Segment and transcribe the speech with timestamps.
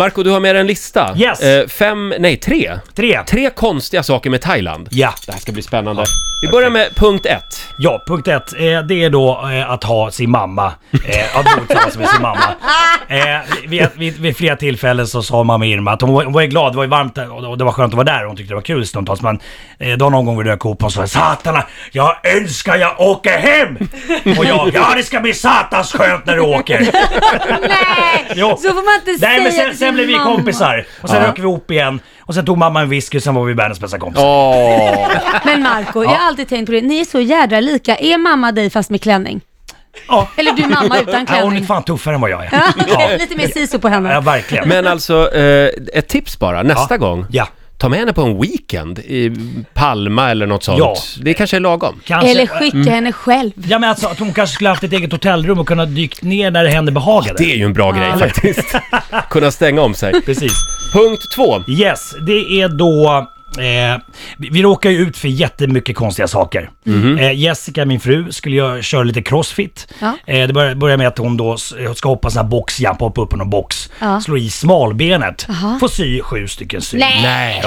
[0.00, 1.16] Marco, du har med dig en lista.
[1.16, 1.40] Yes.
[1.40, 2.78] Eh, fem, nej tre.
[2.94, 3.22] Tre.
[3.26, 4.88] Tre konstiga saker med Thailand.
[4.90, 5.14] Ja.
[5.26, 6.04] Det här ska bli spännande.
[6.42, 7.66] Vi börjar med punkt ett.
[7.78, 8.52] Ja, punkt ett.
[8.52, 10.72] Eh, det är då eh, att ha sin mamma.
[11.04, 12.40] Eh, att bo tillsammans med sin mamma.
[13.08, 16.42] Eh, vid, vid, vid flera tillfällen så sa mamma Irma att hon var, hon var
[16.42, 18.36] glad, det var ju varmt där och det var skönt att vara där och hon
[18.36, 19.22] tyckte det var kul stundtals.
[19.22, 19.40] Men
[19.78, 23.76] eh, då någon gång vi dök ihop och sa Satana, jag önskar jag åker hem!
[24.38, 26.80] Och jag, ja det ska bli satans skönt när du åker.
[27.68, 28.32] Nej!
[28.34, 28.56] Jo.
[28.56, 30.34] Så får man inte Nej säga men sen, till sen blev vi mamma.
[30.36, 30.86] kompisar.
[31.02, 31.28] Och sen Ja.
[31.28, 32.00] rök vi ihop igen.
[32.20, 34.24] Och sen tog mamma en whisky och sen var vi världens bästa kompisar.
[34.26, 35.08] Åh!
[35.44, 36.80] Men Marco, jag har alltid tänkt på det.
[36.80, 37.96] Ni är så jädra lika.
[37.96, 39.40] Är mamma dig fast med klänning?
[40.08, 40.28] Ja.
[40.36, 41.66] Eller du mamma utan Ja, hon är klänning?
[41.66, 42.48] fan tuffare än vad jag är.
[42.52, 42.94] Ja, okej.
[43.10, 43.16] Ja.
[43.18, 44.12] Lite mer siso på henne.
[44.12, 44.68] Ja, verkligen.
[44.68, 46.96] Men alltså, eh, ett tips bara, nästa Ja.
[46.98, 47.26] gång.
[47.30, 47.48] Ja.
[47.80, 49.32] Ta med henne på en weekend i
[49.74, 50.78] Palma eller något sånt.
[50.78, 50.96] Ja.
[51.20, 52.00] Det kanske är lagom.
[52.04, 52.88] Kanske, Eller skicka Mm.
[52.88, 53.50] henne själv.
[53.68, 56.50] Ja men alltså att hon kanske skulle haft ett eget hotellrum och kunnat dykt ner
[56.50, 57.34] när det hände behagade.
[57.38, 58.74] Det är ju en bra grej faktiskt.
[59.30, 60.22] Kunna stänga om sig.
[60.26, 60.52] Precis.
[60.92, 61.64] Punkt två.
[61.68, 63.26] Yes, det är då...
[63.58, 64.00] Eh,
[64.38, 66.70] vi, vi råkar ju ut för jättemycket konstiga saker.
[66.84, 67.18] Mhm.
[67.18, 69.92] Eh, Jessica, min fru, skulle jag köra lite crossfit.
[70.00, 70.16] Ja.
[70.26, 73.22] Eh, det börjar, börjar med att hon då s- ska hoppa sån här boxjump, hoppa
[73.22, 73.90] upp på någon box.
[74.00, 74.20] Ja.
[74.20, 75.46] Slå i smalbenet.
[75.48, 75.76] Aha.
[75.80, 76.98] Får sy sju stycken sy.
[76.98, 77.22] Nej.
[77.22, 77.60] Nej.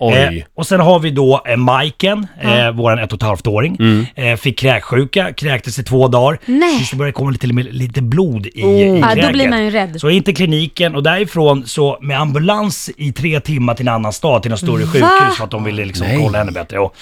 [0.00, 3.76] Eh, och sen har vi då eh, Majken, eh, våran ett och ett halvt åring.
[3.80, 4.06] Mm.
[4.14, 6.38] Eh, fick kräksjuka, kräktes i två dagar.
[6.46, 6.76] Nej.
[6.78, 9.32] Tills det började komma lite, lite blod i, i Ja, då kräket.
[9.32, 10.00] blir man ju rädd.
[10.00, 14.12] Så in till kliniken och därifrån så med ambulans i tre timmar till en annan
[14.12, 14.90] stad, till något större Va?
[14.92, 16.18] sjukhus för att de ville liksom Nej.
[16.22, 16.78] kolla henne bättre.
[16.78, 16.94] Och,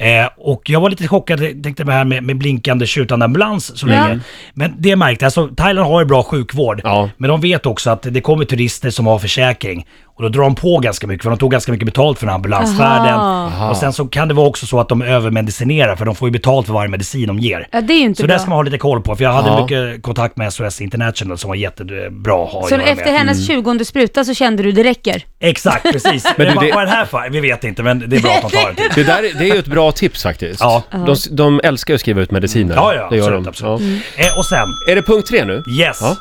[0.00, 3.78] eh, och jag var lite chockad, jag tänkte det här med, med blinkande tjutande ambulans
[3.78, 3.92] så Ja.
[3.92, 4.20] länge.
[4.54, 6.80] Men det märkte jag, alltså Thailand har ju bra sjukvård.
[6.84, 7.10] Ja.
[7.16, 9.86] Men de vet också att det kommer turister som har försäkring.
[10.20, 12.30] Och då drar de på ganska mycket, för de tog ganska mycket betalt för den
[12.30, 13.14] här ambulansfärden.
[13.14, 13.70] Aha.
[13.70, 16.32] Och sen så kan det vara också så att de övermedicinerar, för de får ju
[16.32, 17.68] betalt för varje medicin de ger.
[17.72, 18.34] Ja, det är ju inte Så bra.
[18.36, 19.60] det ska man ha lite koll på, för jag hade Ja.
[19.62, 23.18] mycket kontakt med SOS International som var jättebra att ha Så efter med.
[23.18, 25.22] hennes 20 spruta så kände du det räcker?
[25.40, 26.24] Exakt, precis.
[26.36, 27.30] Men du, det- Vad är den här för?
[27.30, 28.82] Vi vet inte, men det är bra att de tar det.
[28.94, 30.60] Det, där, är- det är ju ett bra tips faktiskt.
[30.60, 30.82] Ja.
[30.90, 32.74] De, de älskar ju att skriva ut mediciner.
[32.74, 33.48] Ja, ja, det gör absolut, de.
[33.74, 34.02] absolut.
[34.16, 34.24] Ja.
[34.24, 35.62] Eh, och sen, Är det punkt tre nu?
[35.80, 35.98] yes.
[36.00, 36.16] Ja.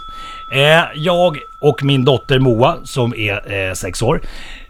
[0.51, 4.21] Eh, jag och min dotter Moa, som är eh, sex år,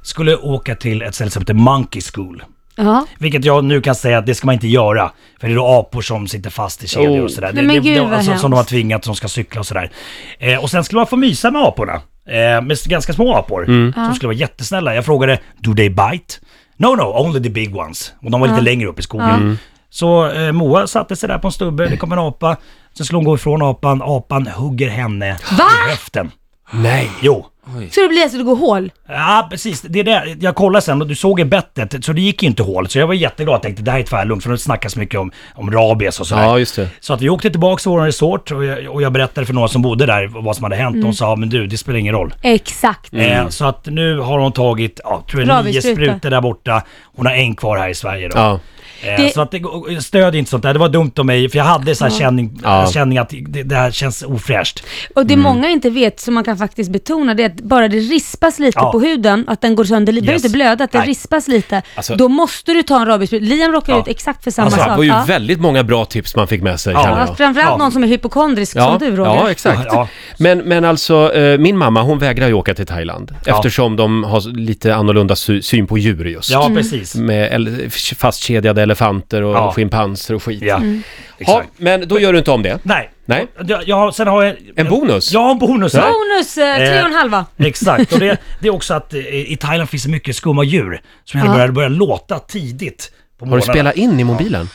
[0.01, 2.43] skulle åka till ett ställe som heter Monkey School.
[2.75, 3.05] Ja.
[3.17, 5.11] Vilket jag nu kan säga att det ska man inte göra.
[5.39, 7.23] För det är då apor som sitter fast i kedjor Oh.
[7.23, 7.51] och sådär.
[7.53, 8.41] Nej, men det, gud, det, vad alltså, hemskt.
[8.41, 9.91] som de har tvingat som ska cykla och sådär.
[10.39, 11.93] Eh, och sen skulle man få mysa med aporna.
[12.25, 13.65] Eh, med ganska små apor.
[13.93, 14.95] Som skulle vara jättesnälla.
[14.95, 16.35] Jag frågade, do they bite?
[16.77, 18.13] No, no, only the big ones.
[18.21, 19.57] Och de var lite längre upp i skogen.
[19.89, 22.57] Så eh, Moa satte sig där på en stubbe, det kom en apa.
[22.97, 25.63] Sen skulle hon gå ifrån apan, apan hugger henne Va?
[25.87, 26.31] i höften.
[26.71, 27.11] Nej.
[27.21, 27.45] Jo.
[27.91, 28.91] Så det blir alltså att det går hål?
[29.07, 29.81] Ja, precis.
[29.81, 30.37] Det är det.
[30.39, 32.87] Jag kollade sen och du såg i bettet, så det gick ju inte hål.
[32.89, 35.31] Så jag var jätteglad och tänkte det här är tvärlugnt, för det snackas mycket om,
[35.55, 36.43] om rabies och sådär.
[36.43, 36.87] Ja, just det.
[36.99, 39.67] Så att vi åkte tillbaka till vår resort och jag, och jag berättade för några
[39.67, 40.93] som bodde där vad som hade hänt.
[40.95, 41.05] Mm.
[41.05, 42.33] De sa, men du, det spelar ingen roll.
[42.41, 43.13] Exakt.
[43.13, 46.81] Eh, så att nu har hon tagit, ja, tror jag nio sprutor där borta.
[47.15, 48.37] Hon har en kvar här i Sverige då.
[48.37, 48.59] Ja.
[49.03, 49.61] Eh, Det- Så att det,
[50.03, 50.73] stödjer inte sånt där.
[50.73, 52.87] Det var dumt av mig, för jag hade så här känning, Ja.
[52.93, 54.83] känning att det, det här känns ofräscht.
[55.15, 55.43] Och det Mm.
[55.43, 58.79] många inte vet, som man kan faktiskt betona, det är att bara det rispas lite
[58.79, 58.91] Ja.
[58.91, 60.45] på huden, att den går sönder, det behöver Yes.
[60.45, 61.07] inte blöda, att det Nej.
[61.07, 61.81] rispas lite.
[61.95, 63.45] Alltså- då måste du ta en rabiesspruta.
[63.45, 63.99] Liam råkar Ja.
[63.99, 64.97] ut exakt för samma Alltså, det sak.
[64.97, 65.23] var ju ja.
[65.27, 67.25] väldigt många bra tips man fick med sig, Ja.
[67.27, 67.77] Ja, framförallt Ja.
[67.77, 69.35] någon som är hypokondrisk Ja, som du Roger.
[69.35, 69.81] ja, exakt.
[69.85, 70.07] Ja.
[70.37, 73.55] Men, men alltså, eh, min mamma hon vägrar ju åka till Thailand Ja.
[73.55, 76.49] eftersom de har lite annorlunda sy- syn på djur just.
[76.51, 77.15] Ja, precis.
[77.15, 79.71] Med fastkedjade elefanter och Ja.
[79.71, 80.61] schimpanser och skit.
[80.61, 81.03] Ja, Mm.
[81.37, 81.69] Ja, exakt.
[81.77, 82.79] men då gör du inte om det.
[82.83, 83.09] Nej.
[83.29, 83.47] Nej.
[83.67, 84.55] Jag, jag, har- sen har jag...
[84.75, 85.31] En bonus?
[85.31, 86.11] Ja, en bonus här.
[86.11, 87.45] Bonus eh, tre Eh, och en halva.
[87.57, 89.19] Exakt, och det, det är också att eh,
[89.51, 91.55] i Thailand finns det mycket skumma djur som gärna Ja.
[91.55, 94.69] börjar, börjar låta tidigt på Har du spelat in i mobilen?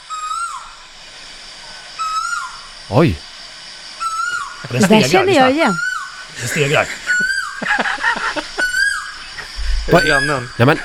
[2.90, 3.16] Oj.
[4.62, 5.40] Och Det Den stegrar, känner lyssna.
[5.42, 5.74] jag igen.
[6.40, 6.86] Den stegrar.
[9.92, 10.48] Vad- Grannen.
[10.58, 10.78] Nej men,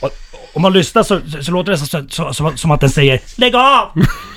[0.00, 0.10] Och,
[0.52, 3.20] om man lyssnar så, så, så låter det så, så, så, som att den säger
[3.36, 3.88] Lägg av!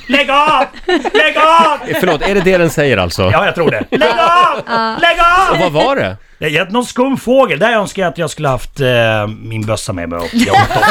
[0.07, 0.65] Lägg av!
[1.13, 1.77] Lägg av!
[1.99, 3.29] förlåt, är det det den säger alltså?
[3.31, 3.83] Ja, jag tror det.
[3.91, 4.61] Lägg av!
[5.01, 5.59] Lägg Och av!
[5.59, 6.17] vad var det?
[6.39, 7.59] Det är någon skum fågel.
[7.59, 8.87] Där önskar jag att jag skulle haft eh,
[9.27, 10.83] min bössa med mig och jagat dem.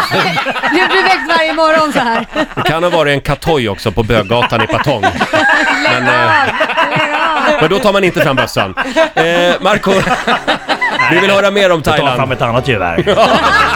[0.70, 2.26] Du blir väckt varje morgon så här.
[2.54, 5.02] Det kan ha varit en katoj också på Böggatan i Patong.
[5.82, 6.54] Men, eh,
[7.60, 8.74] men då tar man inte fram bössan.
[9.14, 9.24] Eh,
[9.60, 9.90] Marco,
[11.10, 12.32] vi vill höra mer om Ta fram Thailand.
[12.32, 13.04] ett annat gevär.